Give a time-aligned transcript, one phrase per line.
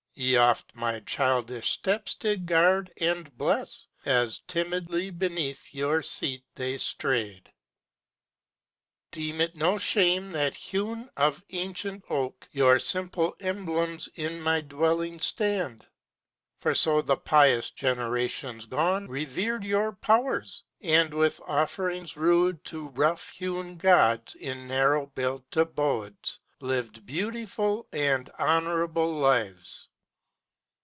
[0.13, 6.77] Ye oft my childish steps did guard and bless, As timidly beneath your seat they
[6.77, 7.49] strayed.
[9.11, 15.19] Deem it no shame that hewn of ancient oak Your simple emblems in my dwelling
[15.21, 15.87] stand!
[16.59, 23.29] For so the pious generations gone Revered your powers, and with offerings rude To rough
[23.29, 29.87] hewn gods in narrow built abodes, Lived beautiful and honorable lives.